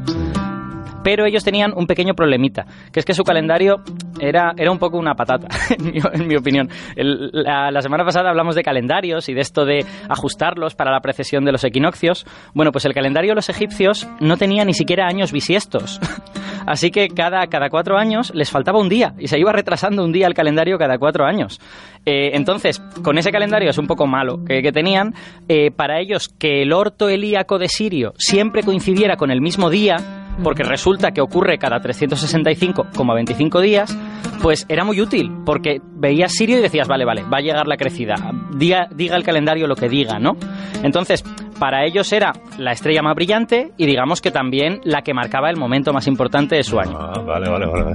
pero 1.04 1.26
ellos 1.26 1.44
tenían 1.44 1.72
un 1.76 1.86
pequeño 1.86 2.14
problemita, 2.14 2.64
que 2.90 2.98
es 2.98 3.04
que 3.04 3.14
su 3.14 3.22
calendario 3.22 3.76
era, 4.20 4.52
era 4.56 4.70
un 4.70 4.78
poco 4.78 4.98
una 4.98 5.14
patata, 5.14 5.48
en 5.78 6.26
mi, 6.26 6.36
opinión. 6.36 6.68
La, 6.96 7.80
semana 7.80 8.04
pasada 8.04 8.30
hablamos 8.30 8.54
de 8.54 8.62
calendarios 8.62 9.28
y 9.28 9.34
de 9.34 9.40
esto 9.40 9.64
de 9.64 9.84
ajustarlos 10.08 10.74
para 10.74 10.90
la 10.90 11.00
precesión 11.00 11.44
de 11.44 11.52
los 11.52 11.64
equinoccios. 11.64 12.26
Bueno, 12.54 12.72
pues 12.72 12.84
el 12.84 12.94
calendario 12.94 13.30
de 13.30 13.36
los 13.36 13.48
egipcios 13.48 14.08
no 14.20 14.36
tenía 14.36 14.64
ni 14.64 14.74
siquiera 14.74 15.06
años 15.06 15.32
bisiestos. 15.32 16.00
Así 16.66 16.90
que 16.90 17.08
cada, 17.08 17.46
cada 17.48 17.68
cuatro 17.68 17.98
años 17.98 18.32
les 18.34 18.50
faltaba 18.50 18.78
un 18.78 18.88
día 18.88 19.14
y 19.18 19.28
se 19.28 19.38
iba 19.38 19.52
retrasando 19.52 20.04
un 20.04 20.12
día 20.12 20.26
el 20.26 20.34
calendario 20.34 20.78
cada 20.78 20.98
cuatro 20.98 21.26
años. 21.26 21.60
Eh, 22.06 22.30
entonces, 22.34 22.80
con 23.02 23.18
ese 23.18 23.30
calendario 23.30 23.70
es 23.70 23.78
un 23.78 23.86
poco 23.86 24.06
malo 24.06 24.44
que, 24.44 24.62
que 24.62 24.72
tenían, 24.72 25.14
eh, 25.48 25.70
para 25.70 26.00
ellos 26.00 26.28
que 26.28 26.62
el 26.62 26.72
orto 26.72 27.08
helíaco 27.08 27.58
de 27.58 27.68
Sirio 27.68 28.14
siempre 28.16 28.62
coincidiera 28.62 29.16
con 29.16 29.30
el 29.30 29.40
mismo 29.40 29.70
día, 29.70 30.23
porque 30.42 30.62
resulta 30.62 31.12
que 31.12 31.20
ocurre 31.20 31.58
cada 31.58 31.78
365,25 31.78 33.60
días, 33.60 33.96
pues 34.42 34.66
era 34.68 34.84
muy 34.84 35.00
útil, 35.00 35.30
porque 35.44 35.80
veías 35.96 36.32
Sirio 36.32 36.58
y 36.58 36.62
decías, 36.62 36.88
vale, 36.88 37.04
vale, 37.04 37.22
va 37.22 37.38
a 37.38 37.40
llegar 37.40 37.66
la 37.66 37.76
crecida, 37.76 38.14
diga, 38.56 38.88
diga 38.94 39.16
el 39.16 39.22
calendario 39.22 39.66
lo 39.66 39.76
que 39.76 39.88
diga, 39.88 40.18
¿no? 40.18 40.36
Entonces, 40.82 41.22
para 41.58 41.84
ellos 41.84 42.12
era 42.12 42.32
la 42.58 42.72
estrella 42.72 43.02
más 43.02 43.14
brillante 43.14 43.72
y 43.76 43.86
digamos 43.86 44.20
que 44.20 44.30
también 44.30 44.80
la 44.84 45.02
que 45.02 45.14
marcaba 45.14 45.50
el 45.50 45.56
momento 45.56 45.92
más 45.92 46.06
importante 46.06 46.56
de 46.56 46.62
su 46.62 46.78
año. 46.78 46.98
Ah, 46.98 47.20
vale, 47.24 47.48
vale, 47.48 47.66
vale. 47.66 47.94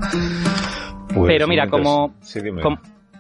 Pues 1.14 1.28
Pero 1.28 1.48
mira, 1.48 1.68
como, 1.68 2.14
Sí, 2.22 2.40
dime. 2.42 2.62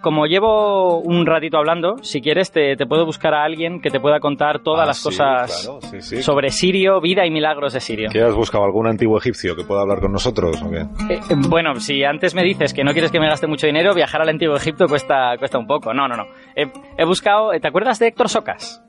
Com- 0.01 0.09
como 0.09 0.25
llevo 0.25 0.99
un 1.01 1.25
ratito 1.25 1.57
hablando, 1.57 1.97
si 2.01 2.21
quieres 2.21 2.51
te, 2.51 2.75
te 2.75 2.85
puedo 2.85 3.05
buscar 3.05 3.33
a 3.33 3.43
alguien 3.43 3.81
que 3.81 3.89
te 3.89 3.99
pueda 3.99 4.19
contar 4.19 4.59
todas 4.59 4.83
Ah, 4.83 4.85
las 4.87 4.97
sí, 4.97 5.03
cosas 5.03 5.61
claro, 5.63 5.79
sí, 5.81 6.01
sí. 6.01 6.23
sobre 6.23 6.49
Sirio, 6.51 6.99
vida 7.01 7.25
y 7.25 7.31
milagros 7.31 7.73
de 7.73 7.79
Sirio. 7.79 8.09
¿Qué 8.11 8.21
has 8.21 8.33
buscado? 8.33 8.63
¿Algún 8.63 8.87
antiguo 8.87 9.17
egipcio 9.17 9.55
que 9.55 9.63
pueda 9.63 9.81
hablar 9.81 9.99
con 9.99 10.11
nosotros? 10.11 10.61
o 10.61 10.69
qué? 10.69 10.81
Eh, 11.13 11.19
eh, 11.29 11.35
bueno, 11.47 11.75
si 11.79 12.03
antes 12.03 12.33
me 12.35 12.43
dices 12.43 12.73
que 12.73 12.83
no 12.83 12.91
quieres 12.93 13.11
que 13.11 13.19
me 13.19 13.27
gaste 13.27 13.47
mucho 13.47 13.67
dinero, 13.67 13.93
viajar 13.93 14.21
al 14.21 14.29
antiguo 14.29 14.55
Egipto 14.55 14.87
cuesta, 14.87 15.35
cuesta 15.37 15.57
un 15.57 15.67
poco. 15.67 15.93
No, 15.93 16.07
no, 16.07 16.15
no. 16.15 16.23
He, 16.55 16.71
he 16.97 17.05
buscado, 17.05 17.51
¿te 17.59 17.67
acuerdas 17.67 17.99
de 17.99 18.07
Héctor 18.07 18.29
Socas? 18.29 18.81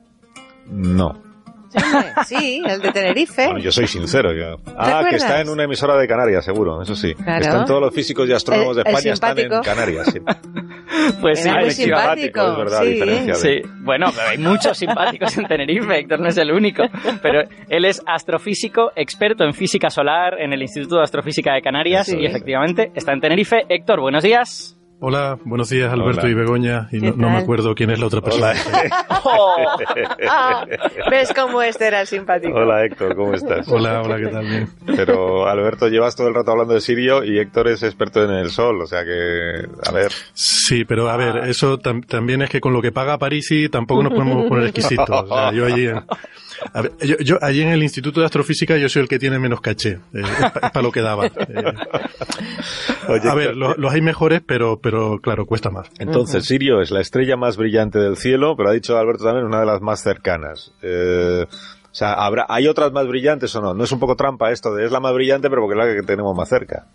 No. 0.67 1.21
Sí, 2.25 2.61
el 2.67 2.81
de 2.81 2.91
Tenerife. 2.91 3.45
Bueno, 3.45 3.59
yo 3.59 3.71
soy 3.71 3.87
sincero. 3.87 4.33
yo- 4.33 4.57
Ah, 4.77 5.03
que 5.09 5.15
está 5.15 5.39
en 5.39 5.47
una 5.47 5.63
emisora 5.63 5.95
de 5.97 6.05
Canarias, 6.05 6.43
seguro, 6.43 6.81
eso 6.81 6.95
sí. 6.95 7.13
Claro. 7.15 7.39
Están 7.45 7.65
todos 7.65 7.79
los 7.81 7.93
físicos 7.93 8.27
y 8.27 8.33
astrónomos 8.33 8.75
de 8.75 8.81
El- 8.81 8.87
España 8.89 9.13
están 9.13 9.39
en. 9.39 9.49
Canarias. 9.61 10.07
Sí. 10.11 10.19
Pues 11.21 11.43
sí, 11.43 11.49
muy 11.49 11.71
simpático, 11.71 12.41
es 12.51 12.57
verdad, 12.57 12.81
sí. 12.83 13.33
Sí, 13.33 13.61
bueno, 13.79 14.07
pero 14.15 14.27
hay 14.31 14.37
muchos 14.37 14.77
simpáticos 14.77 15.37
en 15.37 15.45
Tenerife, 15.45 15.99
Héctor 15.99 16.19
no 16.19 16.27
es 16.27 16.37
el 16.37 16.51
único. 16.51 16.83
Pero 17.21 17.41
él 17.69 17.85
es 17.85 18.01
astrofísico, 18.05 18.91
experto 18.95 19.43
en 19.43 19.53
física 19.53 19.89
solar 19.89 20.39
en 20.39 20.53
el 20.53 20.61
Instituto 20.61 20.97
de 20.97 21.03
Astrofísica 21.03 21.53
de 21.53 21.61
Canarias 21.61 22.07
Sí. 22.07 22.17
y 22.19 22.25
efectivamente 22.25 22.91
está 22.95 23.13
en 23.13 23.21
Tenerife. 23.21 23.63
Héctor, 23.69 23.99
buenos 24.01 24.23
días. 24.23 24.77
Hola, 25.03 25.39
buenos 25.45 25.67
días 25.69 25.91
Alberto 25.91 26.21
Hola. 26.21 26.29
y 26.29 26.33
Begoña. 26.35 26.87
Y 26.91 26.97
no, 26.99 27.11
¿Qué 27.13 27.17
no 27.19 27.31
me 27.31 27.37
acuerdo 27.39 27.73
quién 27.73 27.89
es 27.89 27.99
la 27.99 28.05
otra 28.05 28.21
persona. 28.21 28.53
Oh. 29.23 29.55
Ah, 30.29 30.65
¿Ves 31.11 31.33
cómo 31.33 31.61
este 31.61 31.87
era 31.87 32.01
el 32.01 32.07
simpático? 32.07 32.55
Hola 32.55 32.85
Héctor, 32.85 33.15
¿cómo 33.15 33.33
estás? 33.33 33.67
Hola, 33.67 34.01
hola, 34.03 34.17
¿qué 34.17 34.27
tal? 34.27 34.45
Bien. 34.47 34.69
Pero 34.85 35.47
Alberto, 35.47 35.87
llevas 35.87 36.15
todo 36.15 36.27
el 36.27 36.35
rato 36.35 36.51
hablando 36.51 36.73
de 36.75 36.81
Sirio 36.81 37.23
y 37.23 37.39
Héctor 37.39 37.67
es 37.69 37.81
experto 37.83 38.23
en 38.23 38.29
el 38.31 38.51
sol, 38.51 38.79
o 38.81 38.85
sea 38.85 39.03
que, 39.03 39.65
a 39.87 39.91
ver, 39.91 40.11
Sí, 40.33 40.85
pero 40.85 41.09
a 41.09 41.17
ver, 41.17 41.49
eso 41.49 41.79
tam- 41.79 42.05
también 42.05 42.43
es 42.43 42.49
que 42.49 42.61
con 42.61 42.73
lo 42.73 42.81
que 42.81 42.91
paga 42.91 43.17
Parisi 43.17 43.69
tampoco 43.69 44.03
nos 44.03 44.13
podemos 44.13 44.47
poner 44.47 44.65
exquisitos. 44.65 45.09
O 45.09 45.27
sea, 45.27 45.51
yo 45.51 45.65
allí, 45.65 45.87
en, 45.87 46.01
a 46.73 46.81
ver, 46.81 46.91
yo, 46.99 47.17
yo 47.19 47.37
allí 47.41 47.61
en 47.61 47.69
el 47.69 47.83
Instituto 47.83 48.19
de 48.19 48.25
Astrofísica 48.25 48.77
yo 48.77 48.89
soy 48.89 49.03
el 49.03 49.07
que 49.07 49.19
tiene 49.19 49.39
menos 49.39 49.61
caché. 49.61 49.99
Eh, 50.13 50.21
es 50.21 50.51
para 50.71 50.81
lo 50.81 50.91
que 50.91 51.01
daba. 51.01 51.25
Eh, 51.25 51.31
Oye, 53.07 53.29
a 53.29 53.35
ver, 53.35 53.55
los 53.55 53.93
hay 53.93 54.01
mejores, 54.01 54.41
pero, 54.45 54.79
pero 54.79 55.19
claro, 55.19 55.45
cuesta 55.45 55.69
más. 55.69 55.89
Entonces, 55.99 56.45
Sirio 56.45 56.81
es 56.81 56.91
la 56.91 57.01
estrella 57.01 57.35
más 57.35 57.57
brillante 57.57 57.99
del 57.99 58.17
cielo, 58.17 58.55
pero 58.55 58.69
ha 58.69 58.73
dicho 58.73 58.97
Alberto 58.97 59.23
también 59.23 59.45
una 59.45 59.59
de 59.59 59.65
las 59.65 59.81
más 59.81 60.01
cercanas. 60.01 60.71
Eh, 60.81 61.45
o 61.49 61.93
sea, 61.93 62.13
¿habrá, 62.13 62.45
¿hay 62.47 62.67
otras 62.67 62.91
más 62.93 63.07
brillantes 63.07 63.53
o 63.55 63.61
no? 63.61 63.73
No 63.73 63.83
es 63.83 63.91
un 63.91 63.99
poco 63.99 64.15
trampa 64.15 64.51
esto 64.51 64.73
de 64.73 64.85
es 64.85 64.91
la 64.91 64.99
más 64.99 65.13
brillante, 65.13 65.49
pero 65.49 65.61
porque 65.61 65.79
es 65.79 65.85
la 65.85 65.93
que 65.93 66.05
tenemos 66.05 66.35
más 66.35 66.47
cerca. 66.47 66.87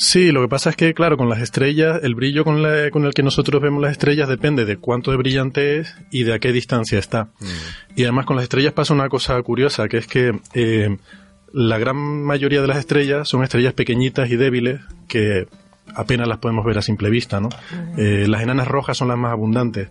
Sí, 0.00 0.30
lo 0.30 0.42
que 0.42 0.48
pasa 0.48 0.70
es 0.70 0.76
que, 0.76 0.94
claro, 0.94 1.16
con 1.16 1.28
las 1.28 1.40
estrellas, 1.40 1.98
el 2.04 2.14
brillo 2.14 2.44
con, 2.44 2.62
la- 2.62 2.88
con 2.92 3.04
el 3.04 3.12
que 3.14 3.24
nosotros 3.24 3.60
vemos 3.60 3.82
las 3.82 3.90
estrellas 3.92 4.28
depende 4.28 4.64
de 4.64 4.76
cuánto 4.76 5.10
de 5.10 5.16
brillante 5.16 5.78
es 5.78 5.92
y 6.12 6.22
de 6.22 6.34
a 6.34 6.38
qué 6.38 6.52
distancia 6.52 7.00
está. 7.00 7.30
Y 7.96 8.04
además 8.04 8.24
con 8.24 8.36
las 8.36 8.44
estrellas 8.44 8.72
pasa 8.72 8.94
una 8.94 9.08
cosa 9.08 9.42
curiosa, 9.42 9.88
que 9.88 9.96
es 9.98 10.06
que 10.06 10.38
eh, 10.54 10.96
la 11.52 11.78
gran 11.78 11.96
mayoría 11.96 12.60
de 12.62 12.68
las 12.68 12.78
estrellas 12.78 13.28
son 13.28 13.42
estrellas 13.42 13.72
pequeñitas 13.74 14.30
y 14.30 14.36
débiles 14.36 14.80
que 15.08 15.48
apenas 15.96 16.28
las 16.28 16.38
podemos 16.38 16.64
ver 16.64 16.78
a 16.78 16.82
simple 16.82 17.10
vista, 17.10 17.40
¿no? 17.40 17.48
Eh, 17.96 18.26
las 18.28 18.42
enanas 18.42 18.68
rojas 18.68 18.96
son 18.96 19.08
las 19.08 19.18
más 19.18 19.32
abundantes. 19.32 19.88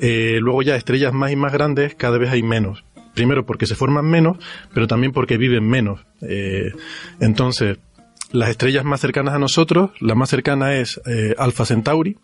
Eh, 0.00 0.38
luego 0.40 0.62
ya 0.62 0.76
estrellas 0.76 1.12
más 1.12 1.30
y 1.30 1.36
más 1.36 1.52
grandes 1.52 1.94
cada 1.94 2.16
vez 2.16 2.30
hay 2.30 2.42
menos. 2.42 2.84
Primero 3.12 3.44
porque 3.44 3.66
se 3.66 3.74
forman 3.74 4.06
menos, 4.06 4.38
pero 4.72 4.86
también 4.86 5.12
porque 5.12 5.36
viven 5.36 5.68
menos. 5.68 6.00
Eh, 6.22 6.72
entonces, 7.20 7.76
las 8.32 8.50
estrellas 8.50 8.84
más 8.84 9.00
cercanas 9.00 9.34
a 9.34 9.38
nosotros, 9.38 9.90
la 10.00 10.14
más 10.14 10.30
cercana 10.30 10.74
es 10.74 11.00
eh, 11.06 11.34
Alpha 11.38 11.64
Centauri, 11.64 12.16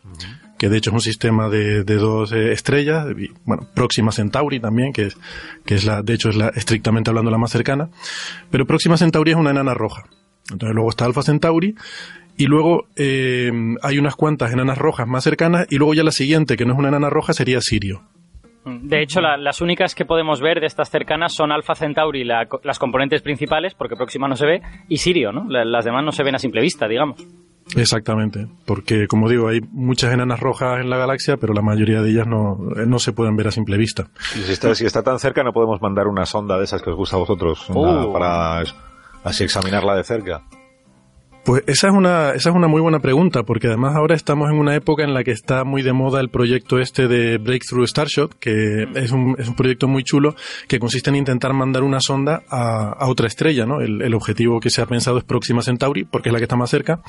que 0.59 0.69
de 0.69 0.77
hecho 0.77 0.91
es 0.91 0.95
un 0.95 1.01
sistema 1.01 1.49
de, 1.49 1.85
de 1.85 1.95
dos 1.97 2.33
eh, 2.33 2.53
estrellas, 2.53 3.07
y, 3.17 3.31
bueno, 3.45 3.69
Próxima 3.75 4.11
Centauri 4.11 4.61
también, 4.61 4.93
que 4.93 5.07
es, 5.07 5.17
que 5.65 5.77
es 5.77 5.85
la, 5.85 6.03
de 6.03 6.15
hecho 6.15 6.31
es 6.31 6.37
la, 6.37 6.49
estrictamente 6.49 7.11
hablando 7.11 7.31
la 7.31 7.39
más 7.39 7.53
cercana, 7.53 7.89
pero 8.51 8.67
Próxima 8.67 8.97
Centauri 8.97 9.31
es 9.33 9.37
una 9.37 9.51
enana 9.51 9.75
roja. 9.75 10.05
Entonces 10.51 10.75
luego 10.75 10.91
está 10.91 11.05
Alpha 11.05 11.23
Centauri, 11.23 11.75
y 12.37 12.47
luego 12.47 12.87
eh, 12.97 13.51
hay 13.83 13.99
unas 13.99 14.15
cuantas 14.15 14.53
enanas 14.53 14.79
rojas 14.79 15.07
más 15.07 15.25
cercanas, 15.25 15.67
y 15.71 15.77
luego 15.77 15.95
ya 15.95 16.05
la 16.05 16.13
siguiente, 16.13 16.57
que 16.57 16.65
no 16.65 16.73
es 16.73 16.79
una 16.79 16.89
enana 16.89 17.11
roja, 17.11 17.33
sería 17.33 17.61
Sirio. 17.61 18.03
De 18.83 19.03
hecho, 19.03 19.21
la- 19.21 19.37
las 19.37 19.61
únicas 19.61 19.95
que 19.95 20.05
podemos 20.05 20.41
ver 20.41 20.61
de 20.61 20.67
estas 20.67 20.91
cercanas 20.91 21.35
son 21.35 21.53
Alpha 21.53 21.75
Centauri, 21.75 22.25
la 22.25 22.47
co- 22.47 22.61
las 22.65 22.79
componentes 22.79 23.23
principales, 23.23 23.75
porque 23.75 23.97
Próxima 23.97 24.29
no 24.29 24.37
se 24.37 24.47
ve, 24.47 24.63
y 24.89 24.97
Sirio, 24.99 25.33
¿no? 25.33 25.45
La- 25.49 25.65
las 25.65 25.85
demás 25.85 26.05
no 26.05 26.13
se 26.13 26.23
ven 26.23 26.35
a 26.35 26.39
simple 26.39 26.61
vista, 26.61 26.87
digamos. 26.89 27.25
Exactamente, 27.77 28.47
porque 28.65 29.07
como 29.09 29.29
digo, 29.29 29.49
hay 29.49 29.61
muchas 29.73 30.13
enanas 30.15 30.41
rojas 30.41 30.81
en 30.81 30.89
la 30.89 30.97
galaxia, 30.97 31.37
pero 31.37 31.53
la 31.53 31.61
mayoría 31.61 32.01
de 32.01 32.11
ellas 32.11 32.27
no, 32.27 32.57
eh, 32.77 32.87
no 32.87 32.99
se 32.99 33.13
pueden 33.13 33.37
ver 33.37 33.49
a 33.49 33.51
simple 33.51 33.77
vista. 33.77 34.07
Y 34.35 34.39
si 34.39 34.53
está, 34.53 34.75
si 34.75 34.87
está 34.87 35.03
tan 35.03 35.19
cerca, 35.19 35.43
no 35.45 35.53
podemos 35.53 35.81
mandar 35.83 36.07
una 36.07 36.25
sonda 36.25 36.57
de 36.57 36.65
esas 36.65 36.81
que 36.83 36.89
os 36.91 36.97
gusta 36.97 37.17
a 37.17 37.19
vosotros 37.19 37.69
una- 37.69 38.07
Oh. 38.07 38.13
para 38.13 38.63
así 39.23 39.45
examinarla 39.45 39.97
de 39.97 40.05
cerca. 40.05 40.43
Pues 41.49 41.63
esa 41.67 41.89
es 41.89 41.95
una 41.95 42.33
esa 42.33 42.51
es 42.51 42.55
una 42.55 42.69
muy 42.69 42.83
buena 42.83 42.99
pregunta 42.99 43.43
porque 43.43 43.69
además 43.69 43.97
ahora 43.97 44.15
estamos 44.15 44.51
en 44.51 44.59
una 44.59 44.75
época 44.75 45.03
en 45.03 45.15
la 45.15 45.25
que 45.25 45.31
está 45.31 45.65
muy 45.65 45.81
de 45.81 45.95
moda 45.95 46.21
el 46.21 46.29
proyecto 46.29 46.79
este 46.79 47.09
de 47.09 47.39
Breakthrough 47.39 47.87
Starshot 47.87 48.35
que 48.39 48.83
es 48.95 49.13
un, 49.13 49.35
es 49.39 49.49
un 49.49 49.55
proyecto 49.55 49.89
muy 49.89 50.05
chulo 50.05 50.35
que 50.69 50.79
consiste 50.79 51.09
en 51.09 51.17
intentar 51.17 51.55
mandar 51.55 51.85
una 51.85 52.01
sonda 52.03 52.43
a, 52.51 52.91
a 52.91 53.09
otra 53.09 53.29
estrella, 53.29 53.65
¿no? 53.65 53.81
El, 53.81 54.03
el 54.03 54.13
objetivo 54.13 54.61
que 54.61 54.69
se 54.69 54.83
ha 54.83 54.87
pensado 54.87 55.17
es 55.17 55.25
Próxima 55.25 55.63
Centauri 55.63 56.05
porque 56.05 56.29
es 56.29 56.35
la 56.35 56.39
que 56.39 56.45
está 56.45 56.57
más 56.57 56.69
cerca 56.69 57.01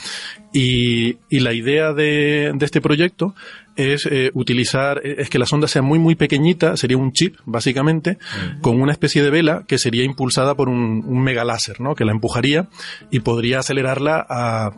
y, 0.54 1.18
y 1.30 1.42
la 1.42 1.52
idea 1.52 1.92
de, 1.92 2.54
de 2.56 2.66
este 2.66 2.80
proyecto 2.80 3.36
es 3.80 4.06
eh, 4.06 4.32
utilizar, 4.34 5.02
es 5.04 5.30
que 5.30 5.40
la 5.40 5.46
sonda 5.46 5.68
sea 5.68 5.82
muy 5.82 6.00
muy 6.00 6.16
pequeñita, 6.16 6.76
sería 6.78 6.98
un 6.98 7.12
chip 7.12 7.36
básicamente, 7.46 8.18
con 8.62 8.82
una 8.82 8.92
especie 8.92 9.24
de 9.24 9.30
vela 9.30 9.64
que 9.68 9.78
sería 9.78 10.04
impulsada 10.04 10.56
por 10.56 10.70
un, 10.70 11.04
un 11.06 11.22
megaláser, 11.24 11.80
¿no? 11.82 11.96
Que 11.96 12.06
la 12.06 12.12
empujaría 12.12 12.68
y 13.12 13.20
podría 13.22 13.60
acelerarla 13.60 14.26
a 14.30 14.72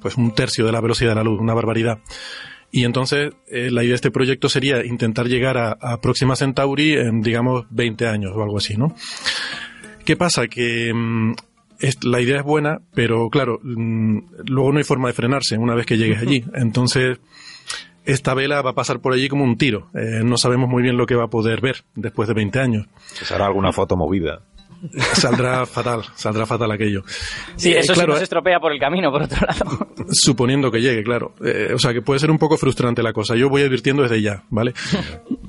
pues 0.00 0.16
un 0.16 0.34
tercio 0.34 0.64
de 0.66 0.72
la 0.72 0.80
velocidad 0.80 1.10
de 1.10 1.16
la 1.16 1.24
luz, 1.24 1.40
una 1.40 1.54
barbaridad. 1.54 1.98
Y 2.70 2.84
entonces 2.84 3.32
eh, 3.50 3.70
la 3.70 3.82
idea 3.82 3.92
de 3.92 3.96
este 3.96 4.10
proyecto 4.10 4.48
sería 4.48 4.84
intentar 4.84 5.26
llegar 5.26 5.56
a, 5.56 5.72
a 5.80 6.00
Próxima 6.00 6.36
Centauri 6.36 6.92
en 6.92 7.22
digamos 7.22 7.64
20 7.70 8.06
años 8.06 8.32
o 8.34 8.42
algo 8.42 8.58
así, 8.58 8.76
¿no? 8.76 8.94
¿Qué 10.04 10.16
pasa? 10.16 10.46
Que 10.48 10.92
mm, 10.94 11.32
es- 11.80 12.04
la 12.04 12.20
idea 12.20 12.38
es 12.38 12.42
buena, 12.44 12.78
pero 12.94 13.28
claro, 13.30 13.58
mm, 13.62 14.18
luego 14.46 14.72
no 14.72 14.78
hay 14.78 14.84
forma 14.84 15.08
de 15.08 15.14
frenarse 15.14 15.56
una 15.58 15.74
vez 15.74 15.86
que 15.86 15.96
llegues 15.96 16.20
allí. 16.20 16.44
Entonces, 16.54 17.18
esta 18.08 18.32
vela 18.32 18.62
va 18.62 18.70
a 18.70 18.74
pasar 18.74 19.00
por 19.00 19.12
allí 19.12 19.28
como 19.28 19.44
un 19.44 19.58
tiro. 19.58 19.90
Eh, 19.94 20.22
no 20.24 20.38
sabemos 20.38 20.68
muy 20.68 20.82
bien 20.82 20.96
lo 20.96 21.04
que 21.04 21.14
va 21.14 21.24
a 21.24 21.28
poder 21.28 21.60
ver 21.60 21.84
después 21.94 22.26
de 22.26 22.34
20 22.34 22.58
años. 22.58 22.86
Se 23.12 23.34
hará 23.34 23.46
alguna 23.46 23.70
foto 23.70 23.98
movida. 23.98 24.40
Saldrá 25.14 25.66
fatal, 25.66 26.02
saldrá 26.14 26.46
fatal 26.46 26.70
aquello. 26.70 27.02
Sí, 27.56 27.72
Eh, 27.72 27.80
eso 27.80 27.92
claro, 27.94 28.12
sí 28.12 28.14
nos 28.16 28.22
estropea 28.22 28.60
por 28.60 28.72
el 28.72 28.78
camino, 28.78 29.10
por 29.10 29.22
otro 29.22 29.38
lado. 29.46 29.88
Suponiendo 30.10 30.70
que 30.70 30.80
llegue, 30.80 31.02
claro. 31.02 31.34
Eh, 31.44 31.72
o 31.74 31.78
sea, 31.78 31.92
que 31.92 32.02
puede 32.02 32.20
ser 32.20 32.30
un 32.30 32.38
poco 32.38 32.56
frustrante 32.56 33.02
la 33.02 33.12
cosa. 33.12 33.34
Yo 33.36 33.48
voy 33.48 33.62
advirtiendo 33.62 34.02
desde 34.02 34.22
ya, 34.22 34.44
¿vale? 34.50 34.74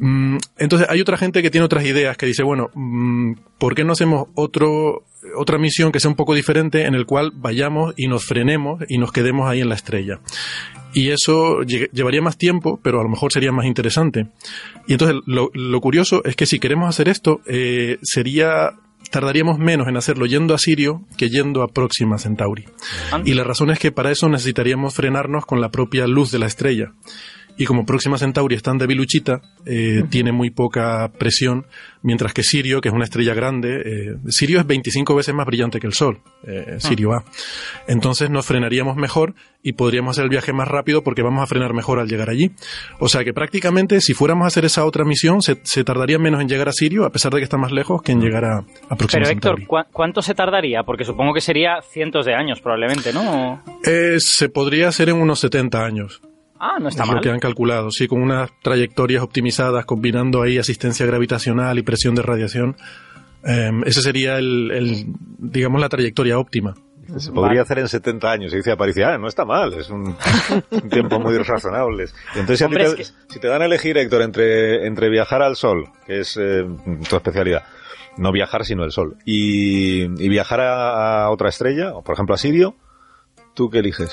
Mm, 0.02 0.38
entonces, 0.58 0.88
hay 0.90 1.02
otra 1.02 1.18
gente 1.18 1.42
que 1.42 1.50
tiene 1.52 1.66
otras 1.66 1.84
ideas 1.84 2.16
que 2.16 2.26
dice, 2.26 2.42
bueno, 2.42 2.70
mm, 2.74 3.34
¿por 3.58 3.76
qué 3.76 3.84
no 3.84 3.92
hacemos 3.92 4.30
otro, 4.34 5.04
otra 5.36 5.58
misión 5.58 5.92
que 5.92 6.00
sea 6.00 6.08
un 6.10 6.16
poco 6.16 6.34
diferente 6.34 6.86
en 6.86 6.96
el 6.96 7.06
cual 7.06 7.34
vayamos 7.36 7.94
y 7.98 8.08
nos 8.08 8.24
frenemos 8.24 8.82
y 8.88 8.98
nos 8.98 9.12
quedemos 9.12 9.50
ahí 9.50 9.60
en 9.60 9.68
la 9.68 9.76
estrella? 9.76 10.22
Y 10.94 11.10
eso 11.10 11.58
lle- 11.64 11.90
llevaría 11.92 12.22
más 12.22 12.38
tiempo, 12.38 12.80
pero 12.82 13.02
a 13.02 13.04
lo 13.04 13.10
mejor 13.10 13.34
sería 13.34 13.52
más 13.52 13.66
interesante. 13.66 14.28
Y 14.88 14.94
entonces, 14.94 15.18
lo, 15.26 15.50
lo 15.54 15.82
curioso 15.82 16.22
es 16.24 16.38
que 16.38 16.46
si 16.46 16.60
queremos 16.60 16.88
hacer 16.88 17.10
esto, 17.10 17.42
eh, 17.46 17.98
sería 18.02 18.70
tardaríamos 19.10 19.58
menos 19.60 19.88
en 19.88 19.98
hacerlo 19.98 20.26
yendo 20.26 20.54
a 20.54 20.58
Sirio 20.58 21.02
que 21.18 21.30
yendo 21.30 21.64
a 21.64 21.68
Próxima 21.68 22.18
Centauri. 22.18 22.66
Y 23.26 23.34
la 23.34 23.44
razón 23.44 23.72
es 23.72 23.80
que 23.80 23.92
para 23.92 24.12
eso 24.12 24.30
necesitaríamos 24.30 24.94
frenarnos 24.94 25.46
con 25.46 25.62
la 25.62 25.70
propia 25.70 26.08
luz 26.08 26.32
de 26.32 26.40
la 26.40 26.48
estrella. 26.48 26.94
Y 27.62 27.66
como 27.66 27.86
Próxima 27.86 28.18
Centauri 28.18 28.56
es 28.56 28.64
tan 28.64 28.78
debiluchita, 28.78 29.42
eh, 29.66 30.04
tiene 30.10 30.32
muy 30.32 30.50
poca 30.50 31.12
presión, 31.20 31.68
mientras 32.02 32.34
que 32.34 32.42
Sirio, 32.42 32.80
que 32.80 32.88
es 32.88 32.96
una 32.96 33.04
estrella 33.04 33.34
grande, 33.34 33.82
eh, 33.86 34.16
Sirio 34.30 34.62
es 34.62 34.66
25 34.66 35.14
veces 35.14 35.36
más 35.36 35.46
brillante 35.46 35.80
que 35.82 35.86
el 35.88 35.92
Sol, 35.94 36.22
eh, 36.48 36.78
Sirio 36.80 37.12
A. 37.12 37.26
Entonces 37.88 38.30
nos 38.30 38.46
frenaríamos 38.46 38.96
mejor 38.96 39.34
y 39.62 39.74
podríamos 39.74 40.12
hacer 40.12 40.24
el 40.24 40.30
viaje 40.30 40.54
más 40.54 40.70
rápido 40.70 41.04
porque 41.04 41.22
vamos 41.22 41.44
a 41.44 41.48
frenar 41.48 41.74
mejor 41.74 42.00
al 42.00 42.08
llegar 42.08 42.30
allí. 42.30 42.52
O 43.00 43.10
sea 43.10 43.26
que 43.26 43.34
prácticamente 43.34 44.00
si 44.00 44.14
fuéramos 44.14 44.46
a 44.46 44.48
hacer 44.48 44.64
esa 44.64 44.86
otra 44.86 45.04
misión, 45.04 45.42
se, 45.42 45.60
se 45.64 45.84
tardaría 45.84 46.18
menos 46.18 46.40
en 46.40 46.48
llegar 46.48 46.70
a 46.70 46.72
Sirio, 46.72 47.04
a 47.04 47.10
pesar 47.12 47.34
de 47.34 47.40
que 47.40 47.44
está 47.44 47.58
más 47.58 47.74
lejos, 47.74 48.02
que 48.02 48.14
en 48.14 48.22
llegar 48.22 48.46
a, 48.46 48.60
a 48.60 48.96
Próxima 48.96 49.24
Pero 49.24 49.32
Héctor, 49.32 49.56
Centauri. 49.58 49.66
¿cuá- 49.66 49.88
¿cuánto 49.92 50.22
se 50.22 50.34
tardaría? 50.34 50.84
Porque 50.84 51.04
supongo 51.04 51.34
que 51.34 51.42
sería 51.42 51.82
cientos 51.82 52.26
de 52.26 52.36
años, 52.36 52.62
probablemente, 52.62 53.12
¿no? 53.12 53.62
Se 54.20 54.48
podría 54.48 54.88
hacer 54.88 55.10
en 55.10 55.18
unos 55.18 55.40
70 55.42 55.84
años. 55.84 56.22
Ah, 56.60 56.78
no 56.80 56.90
está 56.90 57.04
es 57.04 57.08
mal. 57.08 57.16
lo 57.18 57.22
que 57.22 57.30
han 57.30 57.40
calculado, 57.40 57.90
sí, 57.90 58.08
con 58.08 58.22
unas 58.22 58.52
trayectorias 58.62 59.24
optimizadas, 59.24 59.86
combinando 59.86 60.42
ahí 60.42 60.58
asistencia 60.58 61.06
gravitacional 61.06 61.80
y 61.80 61.84
presión 61.84 62.16
de 62.16 62.22
radiación. 62.22 62.76
Eh, 63.46 63.72
ese 63.86 64.02
sería 64.02 64.38
el, 64.38 64.70
el, 64.72 65.06
digamos, 65.38 65.80
la 65.80 65.88
trayectoria 65.88 66.38
óptima. 66.38 66.76
Se 67.18 67.32
podría 67.32 67.64
hacer 67.64 67.80
en 67.80 67.88
70 67.88 68.30
años. 68.32 68.54
Y 68.54 68.58
dice 68.58 68.72
Aparicio, 68.72 69.08
ah, 69.08 69.18
no 69.18 69.28
está 69.28 69.46
mal, 69.46 69.74
es 69.74 69.90
un, 69.90 70.16
un 70.70 70.90
tiempo 70.90 71.20
muy 71.20 71.38
razonable. 71.38 72.06
Entonces, 72.36 72.60
si, 72.60 72.64
Hombre, 72.66 72.94
te, 72.94 73.02
es 73.02 73.16
si 73.30 73.40
te 73.40 73.48
dan 73.48 73.62
a 73.62 73.66
elegir, 73.66 73.98
Héctor, 73.98 74.22
entre, 74.22 74.86
entre 74.86 75.10
viajar 75.10 75.42
al 75.42 75.56
Sol, 75.56 75.86
que 76.06 76.20
es 76.20 76.38
eh, 76.38 76.66
tu 77.10 77.16
especialidad, 77.16 77.64
no 78.18 78.32
viajar 78.32 78.66
sino 78.66 78.84
el 78.84 78.92
Sol, 78.92 79.16
y, 79.26 80.02
y 80.04 80.30
viajar 80.30 80.60
a, 80.62 81.24
a 81.24 81.30
otra 81.32 81.50
estrella, 81.50 81.96
o 81.96 82.04
por 82.04 82.14
ejemplo 82.14 82.36
a 82.36 82.38
Sirio, 82.38 82.76
¿tú 83.56 83.70
qué 83.70 83.80
eliges? 83.80 84.12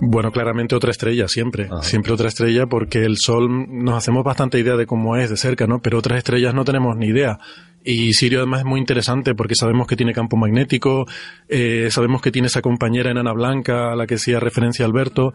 Bueno, 0.00 0.30
claramente 0.30 0.74
otra 0.76 0.90
estrella, 0.90 1.26
siempre. 1.28 1.64
Ajá. 1.66 1.82
Siempre 1.82 2.12
otra 2.12 2.28
estrella, 2.28 2.66
porque 2.66 3.04
el 3.04 3.16
Sol 3.16 3.48
nos 3.68 3.96
hacemos 3.96 4.22
bastante 4.24 4.58
idea 4.58 4.76
de 4.76 4.86
cómo 4.86 5.16
es 5.16 5.28
de 5.30 5.36
cerca, 5.36 5.66
¿no? 5.66 5.80
Pero 5.80 5.98
otras 5.98 6.18
estrellas 6.18 6.54
no 6.54 6.64
tenemos 6.64 6.96
ni 6.96 7.06
idea. 7.06 7.38
Y 7.84 8.12
Sirio 8.12 8.38
además 8.40 8.60
es 8.60 8.66
muy 8.66 8.78
interesante 8.80 9.34
porque 9.34 9.54
sabemos 9.54 9.86
que 9.86 9.96
tiene 9.96 10.12
campo 10.12 10.36
magnético, 10.36 11.06
eh, 11.48 11.88
sabemos 11.90 12.20
que 12.22 12.30
tiene 12.30 12.46
esa 12.46 12.60
compañera 12.62 13.10
enana 13.10 13.32
blanca 13.32 13.92
a 13.92 13.96
la 13.96 14.06
que 14.06 14.14
hacía 14.16 14.38
referencia 14.40 14.84
Alberto, 14.84 15.32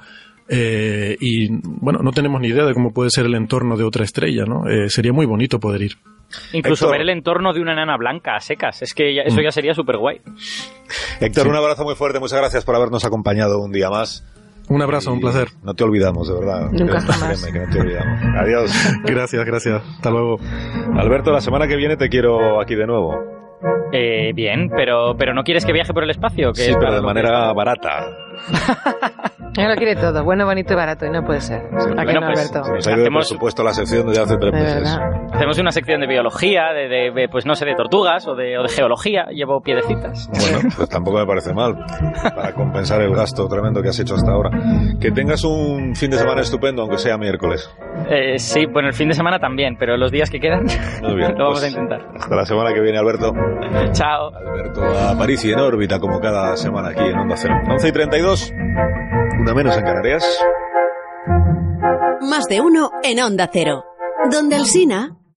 eh, 0.50 1.16
y 1.20 1.48
bueno, 1.62 2.00
no 2.04 2.12
tenemos 2.12 2.40
ni 2.42 2.50
idea 2.50 2.66
de 2.66 2.74
cómo 2.74 2.92
puede 2.94 3.10
ser 3.10 3.26
el 3.26 3.36
entorno 3.36 3.76
de 3.78 3.84
otra 3.86 4.04
estrella, 4.04 4.44
¿no? 4.46 4.68
Eh, 4.70 4.90
sería 4.90 5.14
muy 5.14 5.26
bonito 5.26 5.60
poder 5.60 5.82
ir. 5.84 5.94
Incluso 6.52 6.86
Héctor. 6.86 6.92
ver 6.92 7.02
el 7.02 7.10
entorno 7.10 7.54
de 7.54 7.62
una 7.62 7.74
enana 7.74 7.96
blanca 7.98 8.36
a 8.36 8.40
secas. 8.40 8.82
Es 8.82 8.94
que 8.94 9.14
ya- 9.16 9.22
eso 9.24 9.38
Mm. 9.40 9.44
ya 9.44 9.52
sería 9.52 9.74
súper 9.74 9.98
guay. 9.98 10.20
Héctor, 11.22 11.48
un 11.48 11.56
abrazo 11.56 11.84
muy 11.84 11.96
fuerte, 11.96 12.20
muchas 12.20 12.40
gracias 12.40 12.66
por 12.66 12.76
habernos 12.76 13.06
acompañado 13.06 13.60
un 13.60 13.72
día 13.72 13.90
más. 13.90 14.26
Un 14.70 14.82
abrazo, 14.82 15.12
un 15.14 15.20
placer. 15.20 15.50
No 15.64 15.74
te 15.74 15.84
olvidamos, 15.84 16.28
de 16.28 16.34
verdad. 16.34 16.62
Nunca 16.72 16.98
Créeme, 16.98 17.00
jamás. 17.02 17.42
créeme 17.42 17.60
que 17.60 17.66
no 17.66 17.74
te 17.74 17.80
olvidamos. 17.82 18.20
Adiós. 18.40 18.72
Gracias, 19.04 19.46
gracias. 19.46 19.82
Hasta 19.96 20.10
luego. 20.10 20.40
Alberto, 20.96 21.32
la 21.32 21.42
semana 21.42 21.68
que 21.68 21.76
viene 21.76 21.98
te 21.98 22.10
quiero 22.10 22.62
aquí 22.62 22.76
de 22.76 22.88
nuevo. 22.88 23.14
Eh, 23.92 24.32
bien, 24.34 24.70
pero, 24.76 25.16
pero 25.18 25.34
¿no 25.34 25.44
quieres 25.44 25.66
que 25.66 25.72
viaje 25.74 25.94
por 25.94 26.04
el 26.04 26.10
espacio? 26.10 26.52
Que 26.54 26.62
Sí, 26.64 26.72
es 26.72 26.78
pero 26.78 26.96
de 26.96 27.02
manera 27.02 27.54
barata. 27.54 28.08
Él 29.56 29.68
lo 29.70 29.76
quiere 29.76 29.96
todo, 29.96 30.24
bueno, 30.24 30.46
bonito 30.46 30.74
y 30.74 30.76
barato, 30.76 31.06
y 31.06 31.12
no 31.12 31.24
puede 31.24 31.40
ser. 31.40 31.62
¿A 31.62 31.68
que 31.68 31.94
Bueno, 32.06 32.22
no, 32.22 32.28
pues, 32.34 32.40
Alberto? 32.52 32.64
Se 32.64 32.72
nos 32.74 32.88
ha 32.88 32.90
ido 32.92 32.98
de 32.98 33.04
Hacemos- 33.04 33.28
presupuesto 33.28 33.64
la 33.64 33.74
sección 33.74 34.12
de 34.12 34.20
hace 34.20 34.36
tres 34.38 34.52
De 34.52 34.60
meses. 34.60 34.76
verdad. 34.98 35.12
Hacemos 35.32 35.60
una 35.60 35.72
sección 35.72 36.02
de 36.02 36.08
biología, 36.08 36.74
de, 36.74 36.88
de- 36.90 37.12
de, 37.12 37.30
pues 37.30 37.46
no 37.46 37.54
sé, 37.54 37.66
de 37.66 37.76
tortugas 37.76 38.28
o 38.28 38.34
de, 38.36 38.58
o 38.58 38.64
de 38.64 38.70
geología. 38.70 39.26
Llevo 39.32 39.62
piedecitas. 39.62 40.28
Bueno, 40.34 40.70
pues 40.78 40.90
tampoco 40.90 41.20
me 41.20 41.28
parece 41.28 41.54
mal 41.54 41.76
para 42.36 42.52
compensar 42.54 43.02
el 43.04 43.14
gasto 43.16 43.48
tremendo 43.48 43.84
que 43.84 43.90
has 43.90 44.00
hecho 44.00 44.16
hasta 44.16 44.32
ahora. 44.32 44.50
Que 45.00 45.12
tengas 45.12 45.44
un 45.44 45.96
fin 45.96 46.10
de 46.10 46.18
semana 46.18 46.42
estupendo, 46.42 46.82
aunque 46.82 46.98
sea 46.98 47.18
miércoles. 47.20 47.70
Eh, 48.10 48.40
sí, 48.40 48.66
bueno, 48.66 48.88
el 48.88 48.96
fin 48.96 49.10
de 49.10 49.14
semana 49.14 49.38
también, 49.38 49.76
pero 49.78 49.98
los 49.98 50.12
días 50.12 50.32
que 50.32 50.40
quedan 50.40 50.66
Muy 51.04 51.16
bien. 51.16 51.34
lo 51.38 51.46
vamos 51.46 51.60
pues, 51.60 51.64
a 51.66 51.68
intentar. 51.68 52.08
Hasta 52.16 52.36
la 52.36 52.46
semana 52.46 52.74
que 52.74 52.82
viene, 52.82 52.98
Alberto. 52.98 53.34
Chao. 53.92 54.32
Alberto 54.36 54.82
a 54.84 55.16
París 55.16 55.46
y 55.46 55.52
en 55.52 55.60
órbita, 55.60 56.00
como 56.00 56.20
cada 56.20 56.58
semana 56.58 56.90
aquí 56.90 57.04
en 57.04 57.20
Onda 57.20 57.36
Cero. 57.38 57.54
11 57.70 57.88
y 57.88 57.92
32, 57.92 58.33
una 59.40 59.54
menos 59.54 59.78
en 59.78 59.84
Canarias. 59.84 60.24
Más 62.22 62.46
de 62.46 62.62
uno 62.62 62.92
en 63.04 63.20
Onda 63.20 63.50
Cero. 63.52 63.84
Donde 64.32 64.56
el 64.56 64.66
Sina. 64.66 65.18